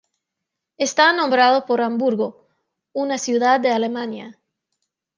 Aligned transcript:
Está 0.79 1.13
nombrado 1.13 1.67
por 1.67 1.79
Hamburgo, 1.79 2.47
una 2.91 3.19
ciudad 3.19 3.59
de 3.59 3.69
Alemania. 3.69 4.35